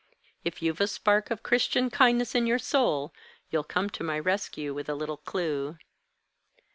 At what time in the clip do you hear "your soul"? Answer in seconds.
2.47-3.13